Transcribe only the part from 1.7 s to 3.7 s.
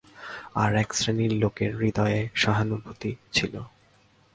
হৃদয়ে সহানুভূতি ছিল।